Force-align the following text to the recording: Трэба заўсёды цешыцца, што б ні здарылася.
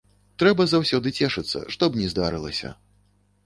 Трэба 0.43 0.65
заўсёды 0.69 1.13
цешыцца, 1.21 1.63
што 1.77 1.83
б 1.93 2.03
ні 2.03 2.11
здарылася. 2.15 2.77